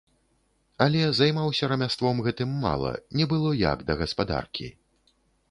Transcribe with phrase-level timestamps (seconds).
[0.85, 4.67] Але займаўся рамяством гэтым мала, не было як да гаспадаркі.